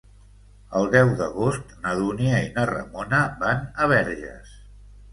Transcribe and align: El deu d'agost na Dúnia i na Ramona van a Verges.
El 0.79 0.89
deu 0.95 1.11
d'agost 1.19 1.77
na 1.85 1.95
Dúnia 2.01 2.41
i 2.49 2.51
na 2.57 2.67
Ramona 2.73 3.23
van 3.47 3.65
a 3.87 3.93
Verges. 3.97 4.61